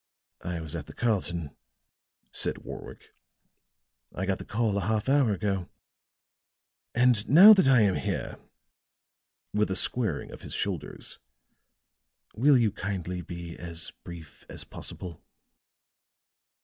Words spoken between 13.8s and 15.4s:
brief as possible?"